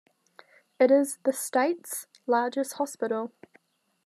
[0.79, 3.31] It is the state's largest hospital.